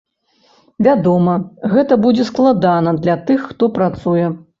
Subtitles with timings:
[0.85, 1.35] Вядома,
[1.73, 4.25] гэта будзе складана для тых, хто працуе.